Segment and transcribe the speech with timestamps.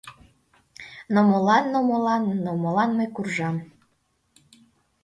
[1.13, 3.55] Но молан, но молан, но молан мый куржам